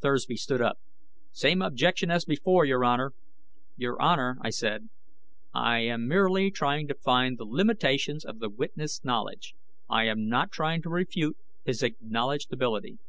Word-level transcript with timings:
Thursby 0.00 0.36
stood 0.36 0.62
up. 0.62 0.78
"Same 1.32 1.60
objection 1.60 2.10
as 2.10 2.24
before, 2.24 2.64
Your 2.64 2.82
Honor." 2.82 3.12
"Your 3.76 4.00
Honor," 4.00 4.38
I 4.40 4.48
said, 4.48 4.88
"I 5.52 5.80
am 5.80 6.08
merely 6.08 6.50
trying 6.50 6.88
to 6.88 6.94
find 6.94 7.36
the 7.36 7.44
limitations 7.44 8.24
of 8.24 8.38
the 8.38 8.48
witness' 8.48 9.04
knowledge; 9.04 9.54
I 9.86 10.04
am 10.04 10.28
not 10.30 10.50
trying 10.50 10.80
to 10.84 10.88
refute 10.88 11.36
his 11.62 11.82
acknowledged 11.82 12.50
ability." 12.50 13.00